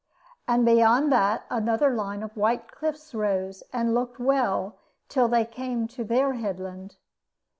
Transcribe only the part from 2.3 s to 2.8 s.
white